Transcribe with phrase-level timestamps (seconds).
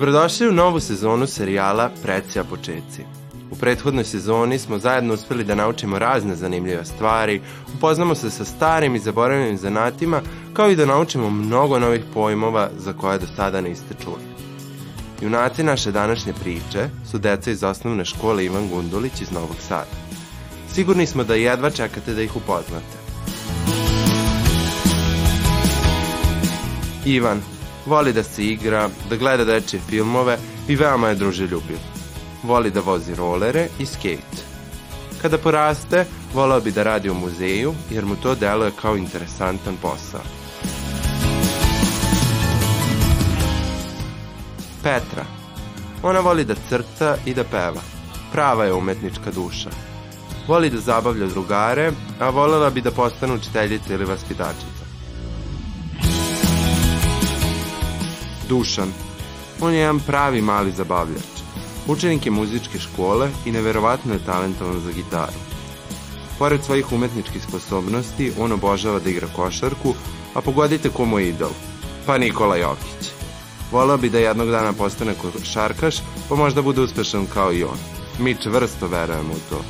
[0.00, 3.02] Dobrodošli u novu sezonu serijala Precija početci.
[3.50, 7.40] U prethodnoj sezoni smo zajedno uspeli da naučimo razne zanimljive stvari,
[7.74, 10.20] upoznamo se sa starim i zaboravljenim zanatima,
[10.52, 14.24] kao i da naučimo mnogo novih pojmova za koje do sada niste čuli.
[15.22, 19.96] Junaci naše današnje priče su deca iz osnovne škole Ivan Gundulić iz Novog Sada.
[20.72, 22.96] Sigurni smo da jedva čekate da ih upoznate.
[27.04, 27.40] Ivan
[27.86, 31.78] voli da se igra, da gleda dečje filmove i veoma je druželjubiv.
[32.42, 34.50] Voli da vozi rolere i skate.
[35.22, 40.20] Kada poraste, volao bi da radi u muzeju jer mu to deluje kao interesantan posao.
[44.82, 45.24] Petra.
[46.02, 47.82] Ona voli da crta i da peva.
[48.32, 49.70] Prava je umetnička duša.
[50.48, 54.79] Voli da zabavlja drugare, a volela bi da postane učiteljica ili vaspitačica.
[58.50, 58.92] Dušan.
[59.60, 61.30] On je jedan pravi mali zabavljač.
[61.86, 65.38] Učenik je muzičke škole i neverovatno je talentovan za gitaru.
[66.38, 69.94] Pored svojih umetničkih sposobnosti, on obožava da igra košarku,
[70.34, 71.50] a pogodite ko mu je idol.
[72.06, 73.10] Pa Nikola Jokić.
[73.72, 75.96] Volao bi da jednog dana postane košarkaš,
[76.28, 77.78] pa možda bude uspešan kao i on.
[78.18, 79.60] Mi čvrsto verujemo u to.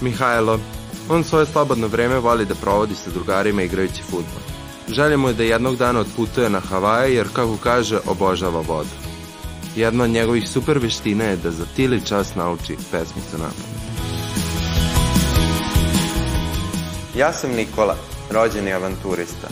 [0.00, 0.79] Mihajlo.
[1.12, 4.42] On svoje slobodno vreme voli da provodi sa drugarima igrajući futbol.
[4.88, 8.90] Želja mu je da jednog dana otputuje na Havaje jer, kako kaže, obožava vodu.
[9.76, 13.80] Jedna od njegovih super veština je da za tili čas nauči pesmicu napamet.
[17.16, 17.96] Ja sam Nikola,
[18.30, 19.48] rođeni avanturista.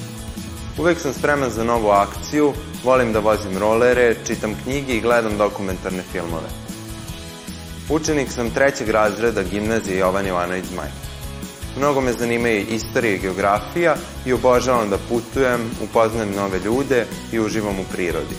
[0.78, 2.52] Uvek sam spreman za novu akciju,
[2.84, 6.48] volim da vozim rolere, čitam knjige i gledam dokumentarne filmove.
[7.90, 11.07] Učenik sam trećeg razreda gimnazije Jovan Jovanović Zmaj.
[11.78, 13.96] Mnogo me zanimaju istorija i geografija
[14.26, 18.34] i obožavam da putujem, upoznajem nove ljude i uživam u prirodi.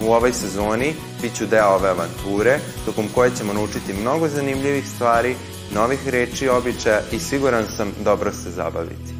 [0.00, 5.34] U ovoj sezoni bit ću deo ove avanture, tokom koje ćemo naučiti mnogo zanimljivih stvari,
[5.74, 9.19] novih reči i običaja i siguran sam dobro se zabaviti.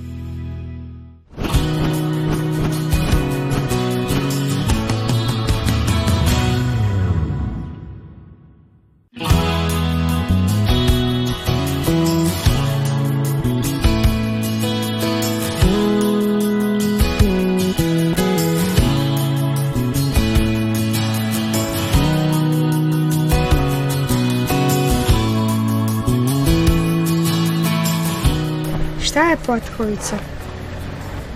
[29.21, 30.17] Šta je potkovica?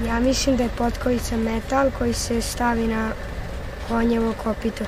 [0.07, 3.11] Ja mislim da je potkovica metal koji se stavi na
[3.89, 4.85] konjevo kopito.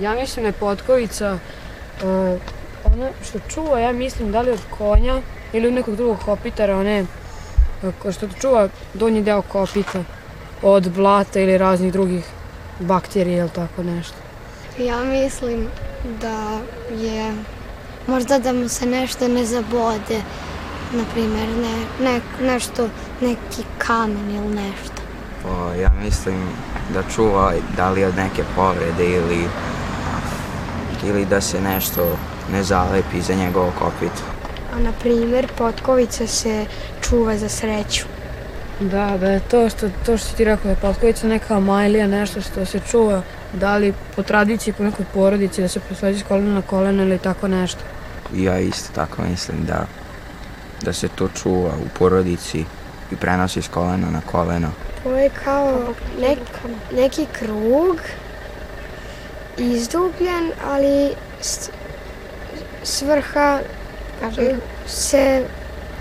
[0.00, 2.08] Ja mislim da je potkovica uh,
[2.84, 5.20] ono što čuva, ja mislim da li od konja
[5.52, 7.06] ili od nekog drugog kopitara, one
[7.82, 10.04] uh, što čuva donji deo kopita
[10.62, 12.24] od blata ili raznih drugih
[12.80, 14.16] bakterija ili tako nešto.
[14.78, 15.68] Ja mislim
[16.20, 16.60] da
[16.98, 17.34] je
[18.06, 20.22] možda da mu se nešto ne zabode,
[20.92, 22.88] na primjer ne, ne, nešto,
[23.20, 25.02] neki kamen ili nešto.
[25.48, 26.48] O, ja mislim
[26.94, 29.44] da čuva da li od neke povrede ili
[31.04, 32.18] ili da se nešto
[32.52, 34.22] ne zalepi za njegovo kopito.
[34.76, 36.66] A na primjer potkovica se
[37.08, 38.04] čuva za sreću.
[38.80, 42.40] Da, da je to što, to što ti rekao da je potkovica neka majlija, nešto
[42.40, 43.22] što se čuva,
[43.52, 47.18] da li po tradiciji, po nekoj porodici, da se prosleđi s kolena na kolena ili
[47.18, 47.80] tako nešto.
[48.34, 49.86] Ja isto tako mislim da,
[50.82, 52.64] da se to čuva u porodici
[53.12, 54.68] i prenosi s kolena na koleno.
[55.02, 55.84] To je kao
[56.20, 56.38] nek,
[56.92, 57.96] neki krug
[59.58, 61.10] izdubljen, ali
[61.40, 61.70] s-
[62.84, 63.58] svrha
[64.86, 65.44] se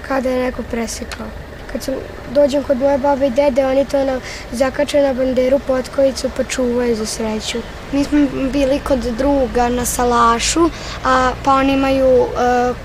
[0.02, 1.26] kada je neko presekao.
[1.72, 1.94] Kad sam
[2.32, 4.20] dođem kod moje babe i dede, oni to na,
[4.52, 7.58] zakače na banderu potkovicu pa čuvaju za sreću.
[7.92, 8.20] Mi smo
[8.52, 10.70] bili kod druga na salašu,
[11.06, 12.76] a pa oni imaju uh,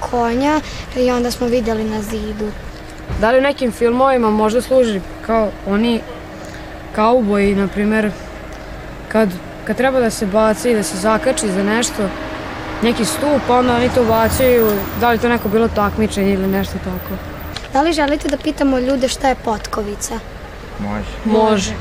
[0.00, 0.60] konja
[0.96, 2.50] i onda smo videli na zidu.
[3.20, 6.00] Da li u nekim filmovima možda služi kao oni
[6.94, 8.10] kauboji, na primjer,
[9.08, 9.28] kad,
[9.64, 12.08] kad treba da se baci i da se zakači za nešto,
[12.82, 17.14] neki stup, onda oni to bacaju, da li to neko bilo takmičenje ili nešto tako.
[17.72, 20.18] Da li želite da pitamo ljude šta je potkovica?
[20.78, 21.08] Može.
[21.24, 21.72] Može.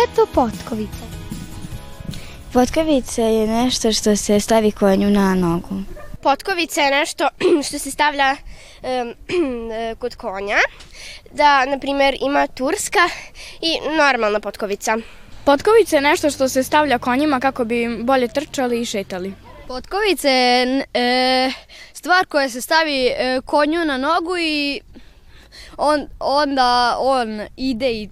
[0.00, 1.04] Šta je to potkovica?
[2.52, 5.74] Potkovica je nešto što se stavi konju na nogu.
[6.22, 7.28] Potkovica je nešto
[7.66, 8.36] što se stavlja
[8.82, 9.14] em,
[10.00, 10.56] kod konja,
[11.32, 13.08] da, na primjer, ima turska
[13.60, 14.96] i normalna potkovica.
[15.44, 19.34] Potkovica je nešto što se stavlja konjima kako bi bolje trčali i šetali.
[19.68, 21.52] Potkovica je e,
[21.92, 24.80] stvar koja se stavi e, konju na nogu i
[25.76, 28.08] on, onda on ide i...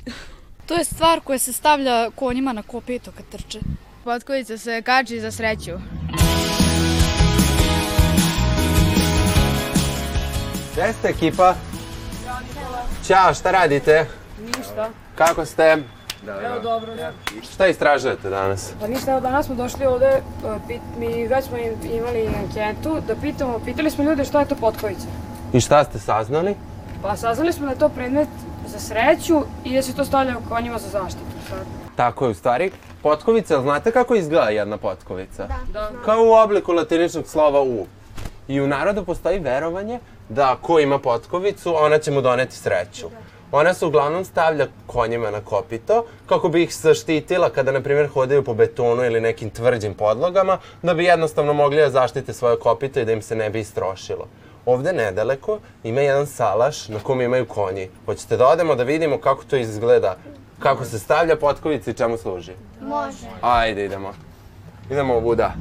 [0.69, 3.59] To je stvar koja se stavlja konjima na kopito kad trče.
[4.05, 5.71] Potkovica se kači za sreću.
[10.73, 11.55] Gde ste ekipa?
[13.07, 14.07] Ćao, šta radite?
[14.47, 14.91] Ništa.
[15.15, 15.77] Kako ste?
[16.45, 16.93] Evo dobro.
[17.45, 18.73] Šta istražujete danas?
[18.81, 20.21] Pa ništa, evo danas smo došli ovde, e,
[20.69, 24.55] pit, mi već smo im- imali anketu da pitamo, pitali smo ljude šta je to
[24.55, 25.07] potkovica.
[25.53, 26.55] I šta ste saznali?
[27.03, 28.29] Pa saznali smo da je to predmet
[28.69, 31.25] za sreću i da se to stavlja u konjima za zaštitu.
[31.49, 31.67] Sad.
[31.97, 32.71] Tako je, u stvari,
[33.03, 35.47] potkovica, jel znate kako izgleda jedna potkovica?
[35.47, 35.59] Da.
[35.73, 35.91] Da.
[36.05, 37.87] Kao u obliku latiničnog slova U.
[38.49, 43.07] I u narodu postoji verovanje da ko ima potkovicu, ona će mu doneti sreću.
[43.53, 48.45] Ona se uglavnom stavlja konjima na kopito kako bi ih zaštitila kada, na primjer, hodaju
[48.45, 53.05] po betonu ili nekim tvrđim podlogama, da bi jednostavno mogli da zaštite svoje kopito i
[53.05, 54.27] da im se ne bi istrošilo.
[54.69, 57.89] Ovde nedaleko ima jedan salaš na kom imaju konji.
[58.07, 60.17] Hoćete da odemo da vidimo kako to izgleda,
[60.59, 62.53] kako se stavlja potkovica i čemu služi?
[62.81, 63.27] Može.
[63.41, 64.13] Ajde, idemo.
[64.91, 65.53] Idemo ovuda.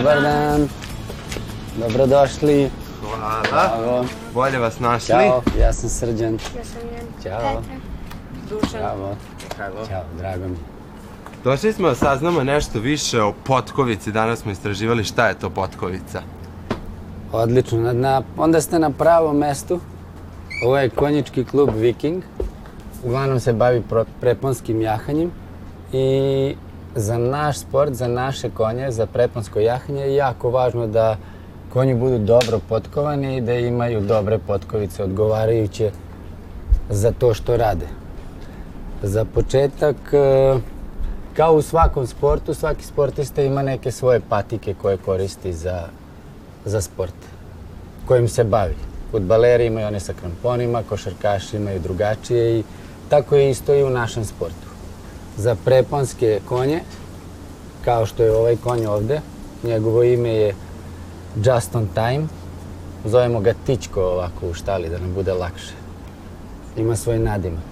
[0.00, 0.68] Dobar dan.
[1.76, 2.70] Dobrodošli.
[3.00, 3.42] Hvala.
[3.50, 4.04] Bravo.
[4.34, 5.08] Bolje vas našli.
[5.08, 6.32] Ćao, ja sam Srđan.
[6.32, 7.06] Ja sam Jan.
[7.22, 7.62] Ćao.
[8.50, 8.80] Dušan.
[8.80, 9.16] Bravo.
[9.88, 10.56] Ćao, drago mi.
[11.44, 14.12] Došli smo da saznamo nešto više o potkovici.
[14.12, 16.22] Danas smo istraživali šta je to potkovica.
[17.32, 19.80] Odlično, na, na, onda ste na pravom mestu.
[20.64, 22.22] Ovo je konjički klub Viking.
[23.04, 25.30] Uglavnom se bavi pro, preponskim jahanjem
[25.92, 26.56] i
[26.94, 31.16] za naš sport, za naše konje, za preponsko jahanje je jako važno da
[31.72, 35.90] konji budu dobro potkovani i da imaju dobre potkovice odgovarajuće
[36.90, 37.86] za to što rade.
[39.02, 40.54] Za početak, e,
[41.36, 45.82] kao u svakom sportu, svaki sportista ima neke svoje patike koje koristi za,
[46.64, 47.14] za sport
[48.06, 48.74] kojim se bavi.
[49.10, 52.64] Futbaleri imaju one sa kramponima, košarkaši imaju drugačije i
[53.08, 54.69] tako je isto i u našem sportu.
[55.36, 56.80] Za preponske konje,
[57.84, 59.20] kao što je ovaj konj ovde,
[59.62, 60.54] njegovo ime je
[61.36, 62.26] Just on Time,
[63.04, 65.74] zovemo ga Tičko ovako u štali da nam bude lakše.
[66.76, 67.70] Ima svoj nadimak.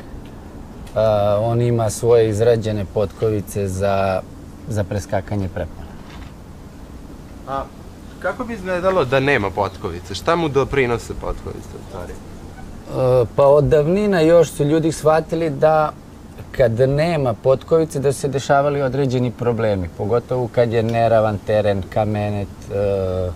[0.95, 1.01] Uh,
[1.41, 4.23] on ima svoje izrađene potkovice za,
[4.69, 5.89] za preskakanje prepona.
[7.49, 7.65] A
[8.23, 10.15] kako bi izgledalo da nema potkovice?
[10.15, 12.13] Šta mu doprinose potkovice u stvari?
[12.13, 15.93] E, Pa od davnina još su ljudi shvatili da
[16.53, 23.31] kad nema potkovice da se dešavali određeni problemi, pogotovo kad je neravan teren, kamenet, e,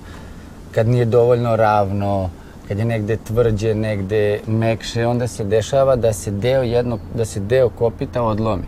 [0.73, 2.31] kad nije dovoljno ravno,
[2.69, 7.41] kad je negde tvrđe, negde mekše, onda se dešava da se deo jednog, da se
[7.41, 8.67] deo kopita odlomi.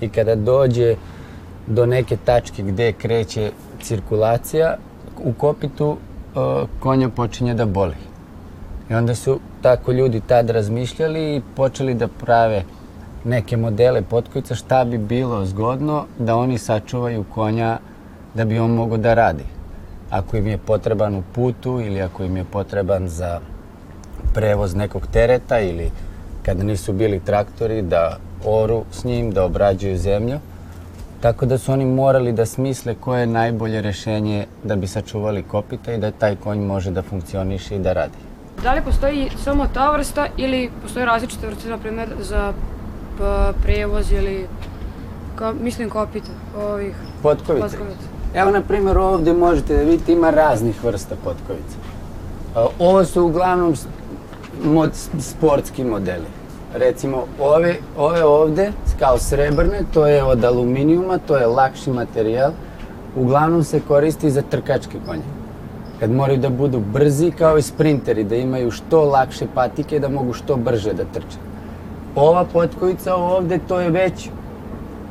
[0.00, 0.96] I kada dođe
[1.66, 3.50] do neke tačke gde kreće
[3.82, 4.76] cirkulacija,
[5.24, 6.38] u kopitu e,
[6.80, 7.96] konja počinje da boli.
[8.90, 12.62] I onda su tako ljudi tad razmišljali i počeli da prave
[13.26, 17.78] neke modele potkovica šta bi bilo zgodno da oni sačuvaju konja
[18.34, 19.44] da bi on mogao da radi.
[20.10, 23.40] Ako im je potreban u putu ili ako im je potreban za
[24.34, 25.90] prevoz nekog tereta ili
[26.42, 30.38] kada nisu bili traktori da oru s njim, da obrađuju zemlju.
[31.20, 35.92] Tako da su oni morali da smisle koje je najbolje rešenje da bi sačuvali kopita
[35.92, 38.18] i da taj konj može da funkcioniše i da radi.
[38.62, 42.52] Da li postoji samo ta vrsta ili postoje različite vrste, na primjer, za
[43.18, 43.22] p-
[43.62, 44.46] prevoz ili,
[45.36, 46.30] ka, mislim, kopita
[46.62, 47.66] ovih Potkovice.
[47.68, 48.06] potkovica?
[48.34, 51.76] Evo, na primjer, ovde možete da vidite ima raznih vrsta potkovica.
[52.78, 53.74] Ovo su uglavnom
[54.64, 56.26] mod, sportski modeli.
[56.74, 62.50] Recimo, ove, ove ovde, kao srebrne, to je od aluminijuma, to je lakši materijal.
[63.16, 65.22] Uglavnom se koristi za trkačke konje.
[66.00, 70.32] Kad moraju da budu brzi kao i sprinteri, da imaju što lakše patike, da mogu
[70.32, 71.38] što brže da trče.
[72.16, 74.28] Ova potkovica ovde, to je već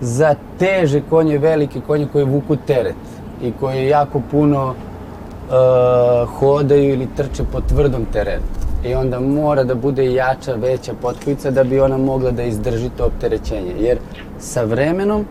[0.02, 2.96] za teže konje, velike konje koji vuku teret
[3.42, 8.44] i koji jako puno uh, hodaju ili trče po tvrdom terenu.
[8.86, 13.06] I onda mora da bude jača, veća potkovica da bi ona mogla da izdrži to
[13.06, 13.74] opterećenje.
[13.80, 13.98] Jer
[14.40, 15.26] sa vremenom,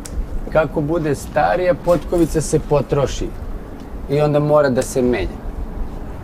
[0.52, 3.28] kako bude starija, potkovica se potroši
[4.10, 5.38] i onda mora da se menja.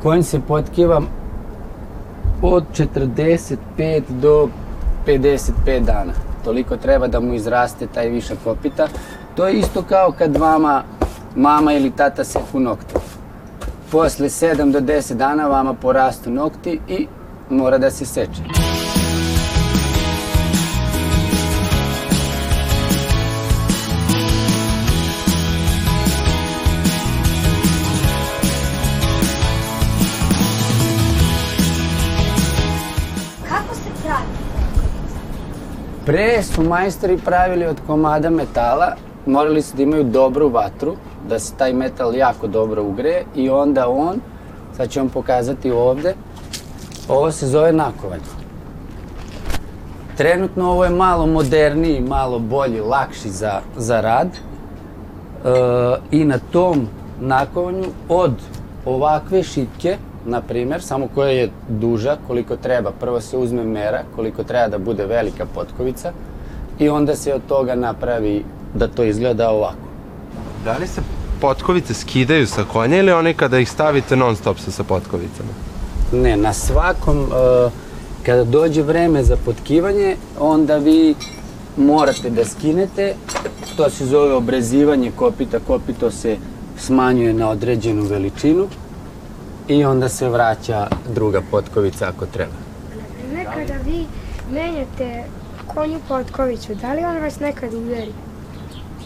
[0.03, 1.03] Konj se potkiva
[2.43, 4.49] od 45 do
[5.07, 6.13] 55 dana.
[6.45, 8.89] Toliko treba da mu izraste taj višak kopita.
[9.37, 10.83] To je isto kao kad vama
[11.37, 12.95] mama ili tata seku nokte.
[13.93, 17.07] Posle 7 do 10 dana vama porastu nokti i
[17.51, 18.70] mora da se seče.
[36.11, 38.95] Pre su majstori pravili od komada metala,
[39.27, 40.95] morali su da imaju dobru vatru,
[41.29, 44.21] da se taj metal jako dobro ugreje i onda on,
[44.77, 46.15] sad ću vam pokazati ovde,
[47.09, 48.21] ovo se zove nakovanj.
[50.17, 54.29] Trenutno ovo je malo moderniji, malo bolji, lakši za, za rad.
[54.29, 54.39] E,
[56.11, 56.89] I na tom
[57.21, 58.35] nakovanju od
[58.85, 59.97] ovakve šipke,
[60.27, 64.79] na primer, samo koja je duža, koliko treba, prvo se uzme mera, koliko treba da
[64.79, 66.13] bude velika potkovica
[66.79, 69.89] i onda se od toga napravi da to izgleda ovako.
[70.65, 71.01] Da li se
[71.41, 75.49] potkovice skidaju sa konja ili one kada ih stavite non stop su sa potkovicama?
[76.13, 77.71] Ne, na svakom, e,
[78.27, 81.15] kada dođe vreme za potkivanje, onda vi
[81.77, 83.15] morate da skinete,
[83.77, 86.37] to se zove obrezivanje kopita, kopito se
[86.79, 88.67] smanjuje na određenu veličinu
[89.71, 92.53] i onda se vraća druga potkovica ako treba.
[93.35, 94.07] Nekada vi
[94.53, 95.25] menjate
[95.67, 98.13] konju potkoviću, da li on vas nekad udari?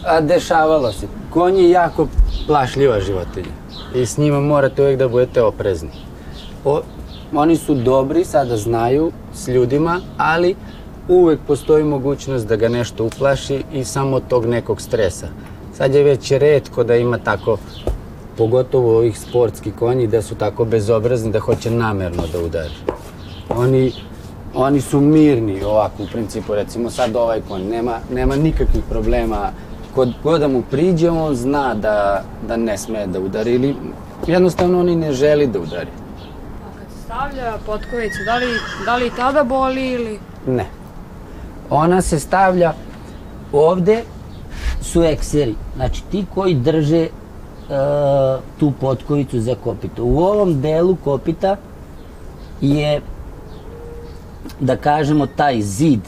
[0.07, 1.07] A dešavalo se.
[1.31, 2.07] Konj je jako
[2.47, 3.55] plašljiva životinja
[3.95, 5.91] i s njima morate uvijek da budete oprezni.
[6.65, 6.81] O,
[7.35, 10.55] oni su dobri, sada znaju s ljudima, ali
[11.09, 15.27] uvek postoji mogućnost da ga nešto uplaši i samo tog nekog stresa.
[15.77, 17.59] Sad je već redko da ima tako,
[18.37, 22.75] pogotovo ovih sportski konji, da su tako bezobrazni da hoće namerno da udari.
[23.49, 23.93] Oni,
[24.55, 29.51] oni su mirni ovako u principu, recimo sad ovaj konj, nema, nema nikakvih problema
[29.95, 33.77] kod god da mu priđe, on zna da, da ne sme da udari ili
[34.27, 35.91] jednostavno on i ne želi da udari.
[36.65, 38.47] A kad se stavlja potkovica, da li,
[38.85, 40.19] da li tada boli ili...
[40.47, 40.67] Ne.
[41.71, 42.73] Ona se stavlja
[43.53, 44.03] ovde
[44.83, 47.09] su ekseri, znači ti koji drže
[48.59, 50.05] tu potkovicu za kopito.
[50.05, 51.57] U ovom delu kopita
[52.61, 53.01] je,
[54.61, 56.01] da kažemo, taj zid.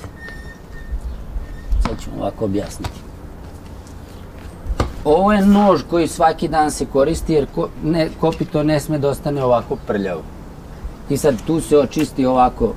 [1.82, 3.00] Sad ću ovako objasniti.
[5.04, 9.08] Ovo je nož koji svaki dan se koristi jer ko, ne, kopito ne sme da
[9.08, 10.22] ostane ovako prljavo.
[11.10, 12.72] I sad tu se očisti ovako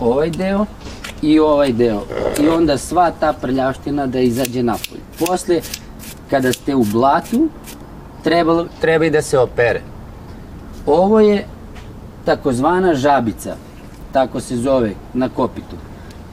[0.00, 0.66] ovaj deo
[1.22, 2.02] i ovaj deo.
[2.40, 5.00] I onda sva ta prljavština da izađe napolje.
[5.18, 5.60] Posle,
[6.30, 7.48] kada ste u blatu,
[8.24, 9.80] treba, treba i da se opere.
[10.86, 11.46] Ovo je
[12.24, 13.56] takozvana žabica,
[14.12, 15.76] tako se zove na kopitu.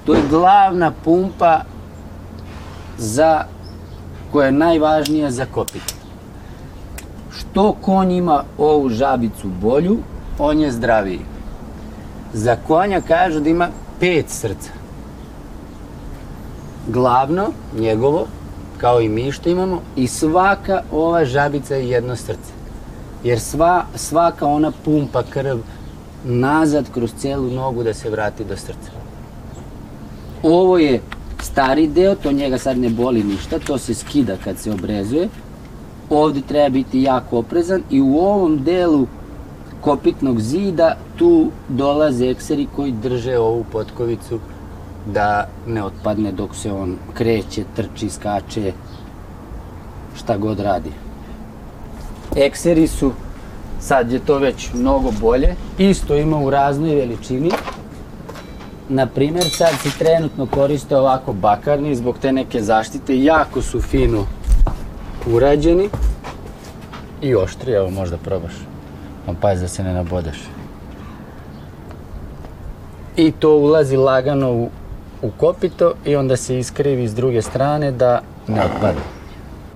[0.05, 1.62] To je glavna pumpa
[2.98, 3.43] za
[4.31, 5.95] koja je najvažnija za kopit.
[7.38, 9.98] Što konj ima ovu žabicu bolju,
[10.39, 11.19] on je zdraviji.
[12.33, 13.67] Za konja kažu da ima
[14.00, 14.71] pet srca.
[16.88, 18.27] Glavno, njegovo,
[18.81, 22.53] kao i mi što imamo, i svaka ova žabica je jedno srce.
[23.23, 25.57] Jer sva, svaka ona pumpa krv
[26.25, 28.91] nazad kroz celu nogu da se vrati do srca.
[30.43, 31.01] Ovo je
[31.41, 35.29] stari deo, to njega sad ne boli ništa, to se skida kad se obrezuje.
[36.09, 39.07] Ovde treba biti jako oprezan i u ovom delu
[39.81, 44.39] kopitnog zida tu dolaze ekseri koji drže ovu potkovicu
[45.05, 48.74] da ne otpadne dok se on kreće, trči, skače,
[50.15, 50.91] šta god radi.
[52.36, 53.12] Ekseri su,
[53.79, 57.51] sad je to već mnogo bolje, isto ima u raznoj veličini,
[58.89, 64.25] na primjer, sad se trenutno koriste ovako bakarni zbog te neke zaštite, jako su fino
[65.34, 65.89] urađeni
[67.22, 68.53] i oštri, evo možda probaš.
[69.27, 70.38] On pazi da se ne nabodeš.
[73.15, 74.70] I to ulazi lagano u,
[75.21, 79.01] u kopito i onda se iskrivi s druge strane da ne otpada.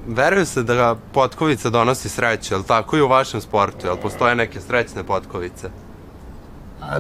[0.08, 3.88] Veruje se da potkovica donosi sreću, je li tako i u vašem sportu?
[3.88, 5.70] Je li postoje neke srećne potkovice?
[6.82, 7.00] A,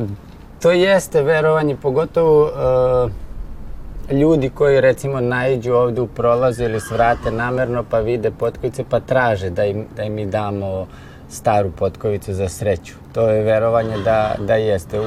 [0.61, 3.11] to jeste verovanje, pogotovo uh,
[4.11, 9.49] ljudi koji recimo naiđu ovde u prolazu ili svrate namerno pa vide potkovice pa traže
[9.49, 10.87] da im, da im damo
[11.29, 12.93] staru potkovicu za sreću.
[13.13, 14.99] To je verovanje da, da jeste.
[14.99, 15.03] U,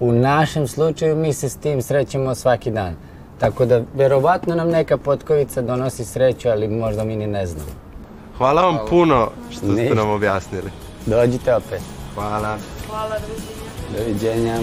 [0.00, 2.94] U našem slučaju mi se s tim srećemo svaki dan.
[3.38, 7.70] Tako da, verovatno nam neka potkovica donosi sreću, ali možda mi ni ne znamo.
[8.38, 9.94] Hvala vam puno što ste Ništa.
[9.94, 10.70] nam objasnili.
[11.06, 11.80] Dođite opet.
[12.14, 12.56] Hvala.
[12.88, 13.16] Hvala,
[13.98, 13.98] doviđenja.
[13.98, 14.58] Doviđenja.